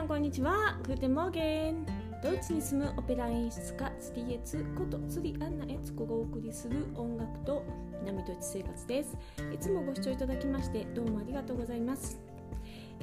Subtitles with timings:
[0.00, 0.78] さんこんにちは。
[0.86, 1.84] Guten Morgen。
[2.22, 7.62] ドイツに住むオペラ演出家ツリエツことツリアンナエツコがお送りする音楽と
[8.00, 9.14] 南ドイツ生活です。
[9.52, 12.18] いつもご視聴いただきましてどうもありがとうございます。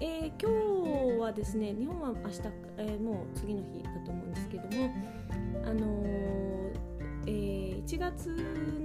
[0.02, 2.42] えー、今日はですね、日本は明日、
[2.78, 4.90] えー、もう次の日だと思うんですけども、
[5.66, 6.17] あのー、
[8.12, 8.30] 月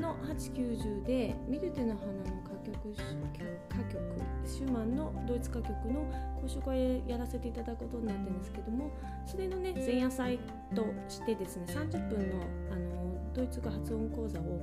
[0.00, 4.02] の8、9、10でミルテの花の曲歌曲
[4.45, 6.04] シューマンのドイツ歌曲の
[6.40, 8.90] 講習会やらせていただくことになってるんですけども
[9.25, 10.39] それのね前夜祭
[10.75, 14.61] としてですね30分のあのドイツ語発音講座を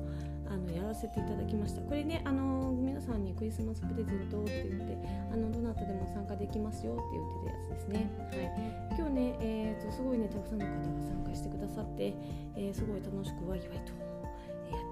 [0.47, 1.81] あのやらせていただきました。
[1.81, 4.97] これねあの皆さんにクリスマスプレゼントって言って
[5.31, 12.13] あのどなたでも参加できますよって言ってるやつですね、はい、今日ね、えーと、すごいねたくさんの方が参加してくださって、
[12.55, 14.08] えー、すごい楽しくワイワイと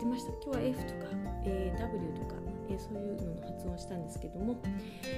[0.08, 0.32] ました。
[0.34, 1.12] 今日は F とか、
[1.46, 2.36] えー、W とか
[2.70, 4.58] えそういうのの発音したんですけども、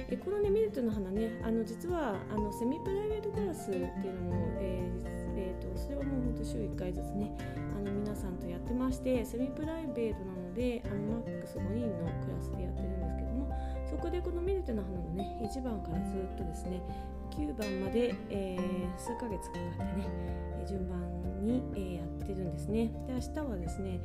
[0.08, 7.32] えこのねミルトの花ねあの実はあのセミプライベートクラスっていうのも、えーえーと、それはもうほんと週1回ずつね
[7.76, 13.50] あの皆さんとやってましてセミプライベートなのであのマックス5人のクラスでやってるんですけども
[13.88, 16.82] そこでこのミルトの花のね1番からずっとですね
[17.30, 20.30] 9番まで、えー、数ヶ月かかってね
[20.68, 21.00] 順番
[21.42, 22.92] に、えー、やってるんですね。
[23.06, 23.98] で明日はですね、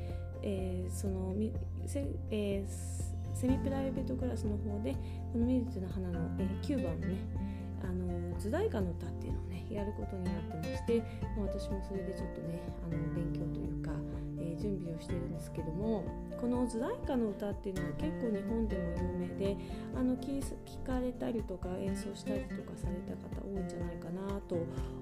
[0.45, 1.35] えー、その
[2.31, 4.93] えーセミプライベートクラスの方で
[5.33, 7.17] この「ミルツの花の」えー、9番のね
[7.83, 11.03] あの図題歌の歌っていうのをねやることになってまして、
[11.37, 13.91] ま、私もそれでちょっとねあの勉強というか、
[14.39, 16.05] えー、準備をしてるんですけども
[16.39, 19.57] この図題歌の歌っていうのは結構日本でも有名で
[19.93, 20.41] あの聞
[20.83, 24.55] かれたりとか演奏したりとかされた方多いんじゃないかなと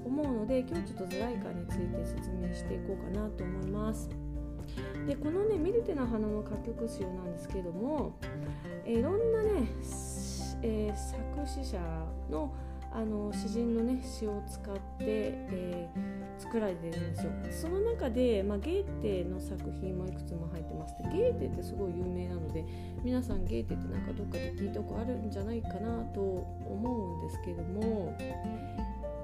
[0.03, 4.22] 思うので今日ちょっと図題歌について説明していこうかなと思います。
[5.07, 8.13] でこのね「ミルテな花」の歌曲集なんですけども、
[8.85, 9.67] いろんなね、
[10.61, 11.79] えー、作詞者
[12.29, 12.53] の
[12.95, 17.31] あの詩人のね詩を使って、えー、作られてるんですよ。
[17.49, 22.63] その中で、まあ、ゲーテの作品もいくつも入ってますゲーテってすごい有名なので
[23.03, 28.15] 皆さんゲーテってなんかどっかで聞いたことあるんじゃないかなと思うんですけども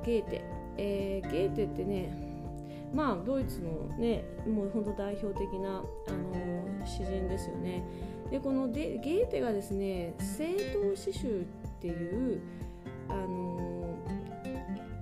[0.03, 0.41] ゲーテ、
[0.77, 2.28] えー、ゲーテってね
[2.93, 7.83] まあドイツのねもう本当代表的な、あの詩人ですよね。
[8.31, 11.45] でこのゲーテがですね「正当詩集」っ
[11.81, 11.91] てい
[12.35, 12.41] う、
[13.07, 13.95] あの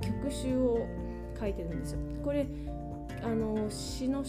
[0.01, 0.85] 曲集を
[1.39, 1.99] 書いてるんですよ。
[2.23, 2.47] これ
[3.23, 4.23] あの詩の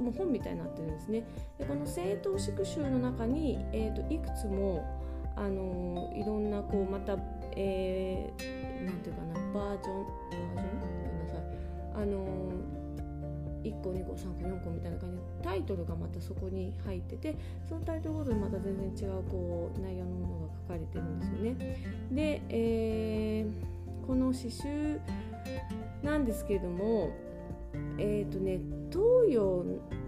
[0.00, 1.24] もう本みたいになってるんですね。
[1.58, 4.82] でこの正当詩集の中に、えーと、いくつも
[5.36, 7.16] あのいろんなこうまた、
[7.56, 10.04] えー、なんていうかなバージョン？
[10.56, 10.94] バージョン？
[10.98, 11.42] ごめんなさい
[11.94, 12.43] あの
[13.64, 17.36] 1個2個3個4個みたいな感じでタイトルがまたそこに入ってて
[17.68, 21.56] そのタイトルごとにまた全然違うこう内容のものが書かれてるんですよね。
[22.12, 25.00] で、えー、この詩集
[26.02, 27.10] なんですけれども
[27.98, 28.60] えっ、ー、とね
[28.90, 29.64] 東洋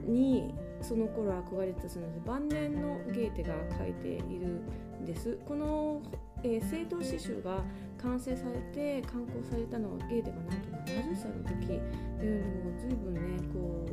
[0.07, 4.61] にその頃憧れてたその晩年のゲーテが書いている
[5.01, 5.39] んです。
[5.47, 6.03] この
[6.47, 7.63] えー、正当詩集が
[8.01, 13.21] 完成されて刊行されたのはゲーテがなんと70歳の時というのも随分ね
[13.53, 13.87] こ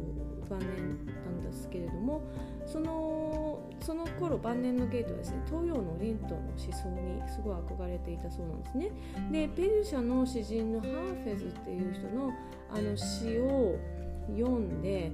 [0.45, 2.21] う晩年なんですけれども
[2.65, 8.91] そのその頃晩年のゲートはですね東洋のリントの思想にすごい憧れていたそうなんですね。
[9.31, 12.31] でペルシャの詩人のハーフェズっていう人の
[12.69, 13.77] あの詩を
[14.29, 15.11] 読んで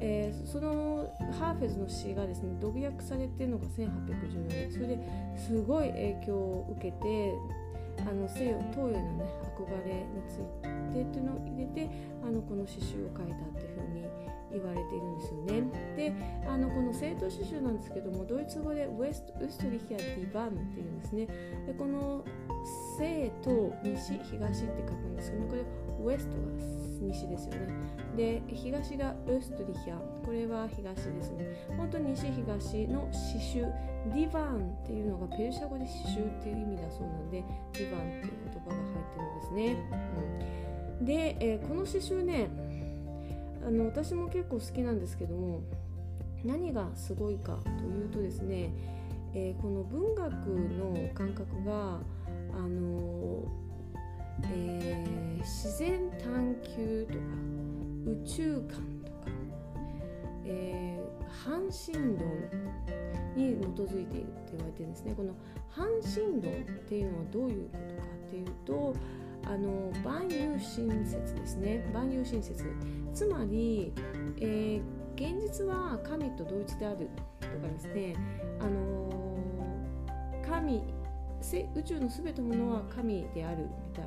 [0.00, 4.98] えー、そのハーフェズの詩がですね独訳されてるのが1814年それで
[5.36, 7.32] すごい影響を受けて
[8.02, 9.24] あの西洋東洋のね
[9.56, 11.90] 憧れについてっていうのを入れて
[12.22, 14.06] あのこの詩集を書いたっていうふうに
[14.52, 15.62] 言われているんですよね。
[15.96, 16.12] で
[16.48, 21.26] あのこの正当詩集なんですけどもドイツ語でウェスト・ウストリヒア・ディバンっていうんですね。
[21.66, 22.24] でこの
[22.98, 25.62] 西と西東って書くんですけどこれ
[26.04, 27.68] ウエストが西ですよね。
[28.16, 31.66] で、東がウストリヒア、これは東ですね。
[31.76, 33.12] 本当に西東の刺
[33.60, 33.72] 繍、
[34.14, 37.44] ディバンっていうのがペルシャ語で刺繍っていう意味だそうなので、
[37.74, 39.76] ディバンっていう言葉が入ってるんですね。
[41.00, 42.48] うん、で、えー、この刺繍ね
[43.66, 45.60] あの、私も結構好きなんですけども、
[46.44, 48.70] 何がすごいかというとですね、
[49.34, 51.98] えー、この文学の感覚が、
[52.56, 52.96] あの
[54.44, 57.20] えー、自然探求とか
[58.06, 59.30] 宇宙観とか、
[60.44, 62.26] えー、半神論
[63.34, 65.14] に基づいているって言われてるんですね。
[65.16, 65.34] この
[65.70, 68.94] 半神論っていうのはどういうことかっていうと
[69.44, 71.90] あの万有神説ですね。
[71.92, 72.64] 万有神説
[73.12, 73.92] つまり、
[74.40, 74.80] えー、
[75.14, 77.08] 現実は神と同一である
[77.40, 78.14] とかですね。
[78.60, 79.06] あの
[80.46, 80.82] 神
[81.74, 84.06] 宇宙の全てものは神であるみたい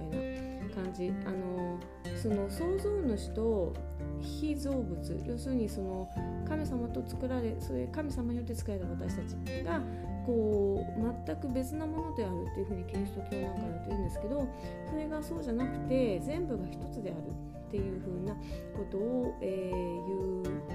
[0.68, 1.12] な感じ。
[1.26, 1.80] あの
[2.16, 3.74] その創造主と
[4.20, 5.24] 非造物。
[5.26, 6.10] 要するにその
[6.48, 9.81] 神様と作られそれ神様によって作られた私たちが
[10.26, 14.48] こう全く別なものであるっていうふうにキリスト教なんかだと言うんですけど
[14.90, 17.32] それがそうじゃなくて全部が一つである
[17.70, 18.34] っていうふうな
[18.75, 20.70] ことを、えー、言う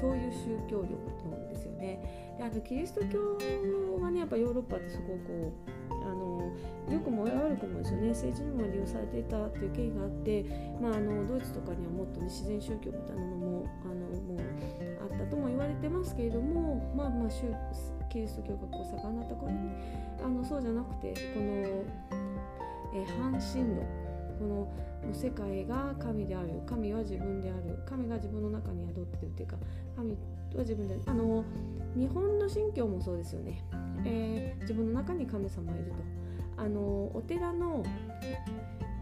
[0.00, 0.94] そういう宗教力
[1.30, 1.48] なん
[1.84, 2.24] で。
[2.38, 3.38] であのキリスト教
[4.02, 5.52] はねやっぱヨーロッパってすごくこ
[5.90, 10.44] うあのよくも悪くもですよね政治にも利用されていたっていう経緯があって、
[10.80, 14.40] まあ、あのドイツとかにはもっと、ね、自然宗教みたいなのもあのもう
[15.02, 17.28] あったとも言われてますけれどもまあまあ
[18.10, 19.58] キリスト教がこう盛んなった頃に
[20.22, 21.84] あのそうじゃなくてこの、
[22.94, 24.03] え、半神論
[24.38, 24.68] この
[25.12, 26.62] 世界が神である。
[26.66, 27.78] 神は自分である。
[27.86, 29.56] 神が自分の中に宿ってるっていうか
[29.96, 30.18] 神は
[30.58, 31.44] 自分であの
[31.96, 33.62] 日本の信教もそうですよね、
[34.04, 36.24] えー、自分の中に神様いると。
[36.56, 37.82] あのお寺の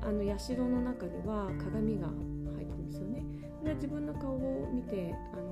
[0.01, 3.23] あの社の中には鏡が入ってるんですよね。
[3.65, 5.52] で自分の顔を見てあの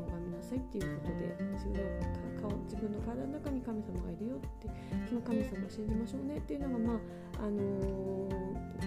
[0.51, 4.69] さいっていうことで自分の顔自分の体の中に神様がいるよって
[5.09, 6.99] その神様を信じましょうねっていうのがまあ
[7.39, 8.35] あのー、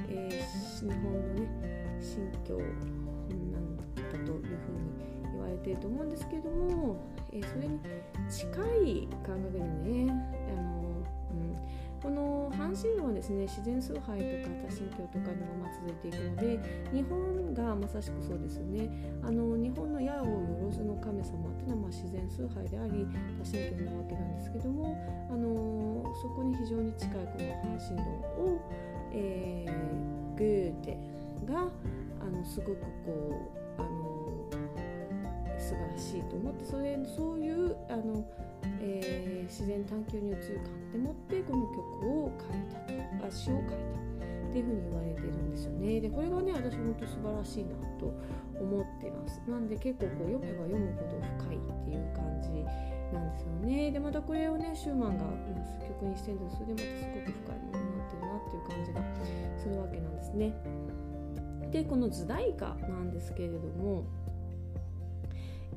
[0.10, 1.48] えー、日本のね
[2.02, 2.66] 信教な
[3.60, 6.98] んだというふうに言われていると思うんですけども、
[7.32, 7.80] えー、それに
[8.30, 8.48] 近
[8.84, 10.12] い感覚でね、
[10.50, 10.73] あの、
[12.04, 16.60] この半神論はですね自然崇拝とか多神教とかにもま続いていくので
[16.92, 18.90] 日本がまさしくそうですね。
[19.24, 23.08] あの日本の矢をよろずの神様っていうのはま自然崇拝であり
[23.40, 24.98] 多神教なわけなんですけども
[25.32, 28.08] あのそこに非常に近いこの半神論
[28.52, 28.62] を、
[29.14, 30.98] えー、グーテ
[31.46, 31.72] が
[32.20, 34.63] あのすごくこうあの
[35.64, 38.26] 素晴らしいと思ってそれそういうあの
[38.80, 41.82] えー、自然探求に移る感でもってこの曲
[42.26, 46.00] を書いたと詩を書いたっていうふうに言われてるんですよね。
[46.00, 48.14] でこれがね私本当素晴らしいなと
[48.60, 49.42] 思ってます。
[49.50, 52.50] なんで結構こう読めば読むほど深いっていう感じ
[53.12, 53.92] なんですよね。
[53.92, 55.26] でまたこれをねシューマンが
[55.88, 59.02] 曲にしてるんですそれでまたすごく深いものになってるなっていう感じが
[59.58, 60.54] するわけなんですね。
[61.72, 64.04] でこの図代歌なんですけれども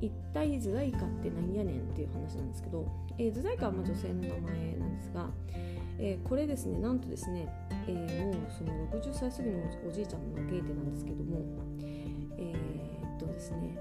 [0.01, 2.85] 一体ズダイカって何やねんっていう話なんですけど、
[3.17, 4.35] えー、ズダイカはま女性の名前
[4.77, 5.29] なんですが、
[5.99, 7.47] えー、これですねなんとですね、
[7.87, 11.41] えー、もうその60歳過ぎのおじいちゃんのゲーテなんですけども
[12.37, 13.77] えー、っとですね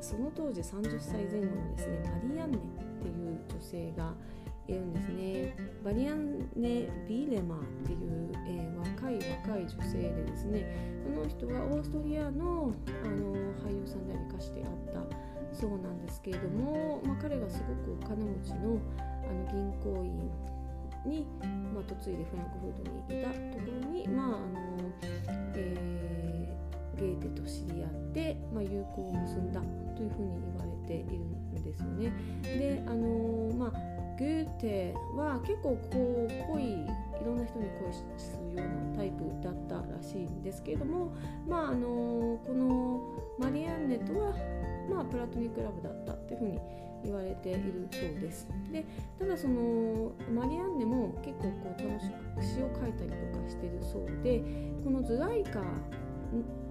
[0.00, 2.60] その当時30歳前後のですねマリアンネっ
[3.02, 4.14] ていう女性が
[4.70, 5.56] いるんですね。
[5.84, 9.16] バリアンネ・ビーレマーっていう、えー、若い
[9.46, 12.72] 若い女性でですねこの人はオーストリアの
[13.04, 13.34] あの
[13.66, 20.30] 俳優さんであり歌手であったそうなんですけれども、まあ、彼がすごくお金持ちのあの銀行員
[21.06, 21.26] に、
[21.72, 24.38] まあ、嫁いでフランクフルトにいたところに、まああの
[25.54, 29.60] えー、ゲーテと知り合って、まあ、友好を結んだ
[29.96, 32.12] というふうに言われているんですよね。
[32.42, 33.72] であのまあ
[34.18, 36.86] ゲーテは結構こう濃い
[37.20, 41.12] いろんな人に恋するようなタイプだったらしいんですけれども、
[41.46, 43.00] まあ、あのこの
[43.38, 44.34] マリアンネとは
[44.90, 46.58] まあ、プラトニックラブだったっていうふうに
[47.04, 48.48] 言われているそうです。
[48.72, 48.84] で
[49.18, 54.42] ただそのマリアンネも結構こう楽しく詩を書いたりとかしてるそうで
[54.84, 55.62] この「ズライカ」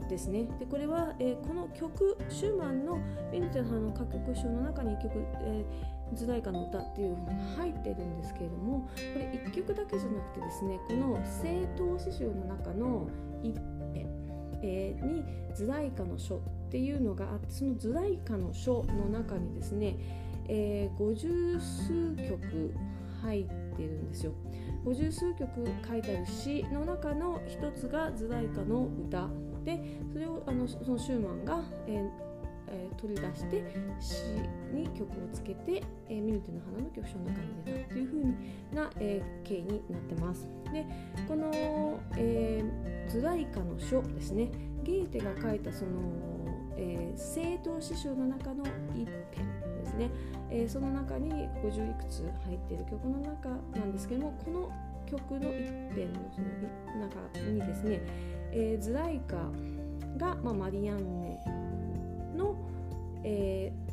[0.07, 2.99] ですねでこれは、えー、この曲シューマンの
[3.31, 13.07] 「ミルテンハの歌曲集の中に曲、えー、ズライカの歌っていうのが入ってるんですけれどもこれ1曲だけじゃなくてですねこの正統詩集の中の
[13.43, 13.55] 一
[13.93, 14.07] 編、
[14.61, 15.23] えー、に
[15.55, 16.37] 「ズライカの書」
[16.69, 19.95] っていうのがあってそのズライカの書の中にですね、
[20.47, 22.73] えー、50数曲
[23.21, 24.33] 入ってるんですよ。
[24.85, 25.49] 50数曲
[25.87, 29.29] 書いてある詩の中の一つがズライカの歌
[29.65, 32.09] でそれをあのそのシューマンが、えー
[32.67, 33.63] えー、取り出して
[33.99, 34.23] 詩
[34.73, 40.47] に曲をつけて、えー、ミルテの花の曲書の中に入れたというふうな、えー、経緯になってます。
[40.73, 40.85] で
[41.27, 44.51] この、えー、ズライカの書ですね
[44.83, 46.39] ゲーテが書いたその
[46.79, 48.63] えー、正統詩集の中の
[48.95, 49.45] 一編
[49.83, 50.09] ですね、
[50.49, 51.29] えー、その中に
[51.61, 54.71] 50いくつ入っている曲の中なんですけどもこの
[55.05, 58.01] 曲の一編のその中にですね、
[58.51, 59.35] えー、ズライカ
[60.17, 61.37] が、まあ、マリアンネ
[62.37, 62.55] の、
[63.23, 63.88] えー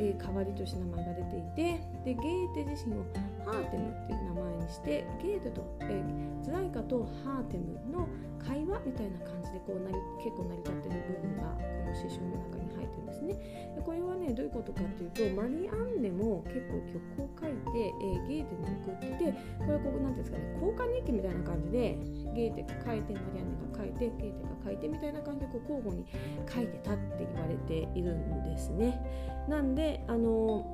[0.00, 3.04] えー、代わりとして名前が出ていてでゲーテ自身を
[3.44, 6.02] ハーテムっていう名前にしてゲーテと、え、
[6.42, 13.34] ズライカとハーテムの会話みたいな感じでこうなり結構成り立ってる部分がこの詩集の中に入ってるんですね。
[13.76, 21.98] でこれはねどういうことかっていうとマリアンネも結構曲を書いて、え、ゲーテに送っててこれこう何ていうんですかね交換日記みたいな感じで
[22.34, 26.06] ゲーテが書いてマリアンネが書いてゲーテが書いてみたいな感じでこう交互に
[26.48, 29.00] 書いてたって言われているんですね。
[29.48, 30.64] なんであの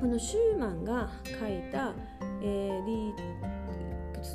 [0.00, 1.92] このシューマンが書いた、
[2.42, 3.44] えー、リー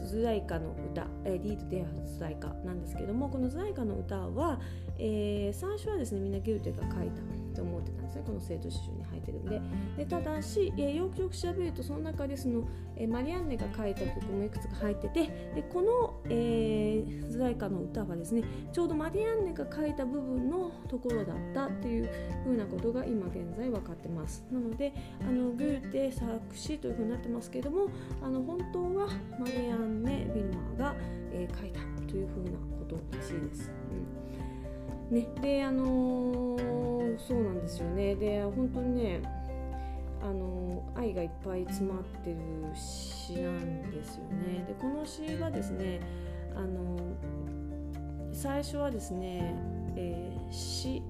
[0.06, 4.60] ズライカの歌、えー、 Lied der Suleika なんですけどもこのズライカの歌は、
[4.98, 7.22] えー、最初はですねみんなゲーテが書いた
[7.60, 8.24] と思ってたんですね。
[8.25, 9.62] このゲーテ詩集に入ってるんで。
[9.98, 12.63] でただし、よくよく調べるとその中でその、
[12.96, 15.25] え、マリアンネが書いた曲もいくつか入ってて
[15.56, 22.10] でこの、えー、ズライカの歌はですねちょうどマリアンネが書いた部分のところだったっていう
[22.46, 24.46] ふうなことが今現在分かってます。
[24.51, 27.89] なのであのグーテ作詞というふうになってますけども
[28.22, 30.96] あの本当はマリアンネ・ビルマーが、
[31.32, 33.72] えー、書いたというふうなことらしいです。
[33.92, 34.20] うん。
[35.12, 36.69] ね、であのー、
[37.18, 39.22] そうなんですよねで本当にね
[40.22, 42.38] あの愛がいっぱい詰まってる
[42.75, 44.66] 詩なんですよね。
[44.68, 46.01] でこの詩はですね
[46.56, 46.98] あの
[48.34, 49.56] 最初はですね、
[49.96, 51.01] えー、詩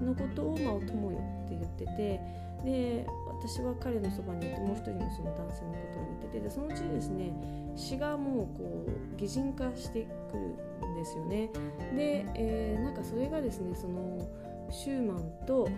[0.00, 2.20] のことを、まあ、お供よって言ってて
[2.64, 7.32] で私は彼のそばにいてもう一人のその男性のことを言っててでそのうちですね
[7.76, 11.50] 詩がもうこう擬人化してくるんですよね。
[11.94, 14.26] で、えー、なんかそれがですねその
[14.70, 15.68] シューマンと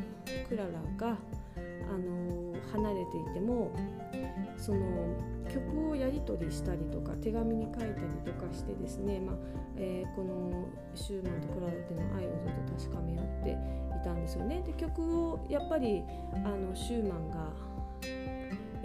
[0.48, 1.16] クララが
[1.88, 3.72] あの離れていても
[4.56, 5.16] その
[5.48, 7.92] 曲をやり取りしたりとか手紙に書いたり
[8.24, 9.36] とかしてですね、まあ
[9.76, 14.62] えー、このシューマンとクララでの愛をずっと確かめ合っていたんですよね。
[14.66, 16.02] で曲をやっぱり
[16.34, 17.52] あのシューマンが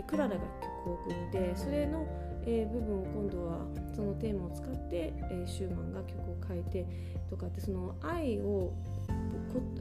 [0.07, 0.41] クララが
[0.85, 2.05] 曲を送ってそれの、
[2.45, 6.85] えー、部分を今度はそのテーマを使って、えー、シューマンが曲を書いて
[7.29, 8.73] とかってその愛を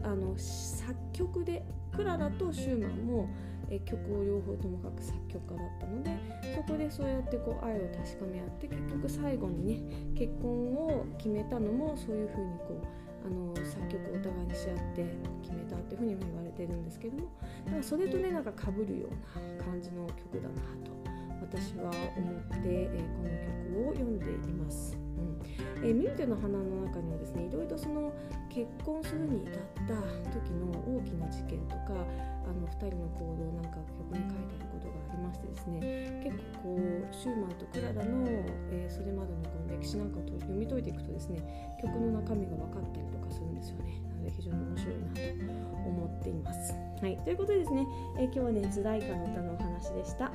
[0.03, 3.29] あの作曲でクララとシューマンも
[3.71, 6.11] え曲を両方ともかく作曲家だったので
[6.55, 15.07] そこでそうやってこう愛を確かめ合って結局最後にね結婚を決めたのもそういうふうにこうあの作曲をお互いにし合って
[15.43, 17.31] 決めたっていうふうに言われてるんですけども
[17.65, 20.55] だからそれとねなんか被るような感じの曲だな
[20.85, 20.93] と
[21.41, 25.02] 私は思って、え、この曲を読んでいます。
[25.19, 28.13] うんえー、ミルテの花の中にはですねいろいろその
[28.49, 29.55] 結婚するに至っ
[29.89, 29.97] た
[30.31, 31.97] 時の大きな事件とか
[32.45, 38.29] あの2人の行動なんか曲に書いてあることがありましてですね結構こうシューマンとクララの、
[38.71, 41.41] えー、それまでのこの歴史なんかを読み解いていくとですね
[41.81, 46.75] 曲の中身が分かったりとかするんですよねなので非常に面白いなと思っています。
[47.03, 47.87] はい、ということでですね、
[48.19, 50.27] えー、今日はねズライカの歌のお話でした。
[50.27, 50.31] は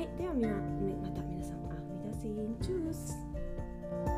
[0.00, 3.25] い、ではみなまた皆さん、アフリダシンチュース。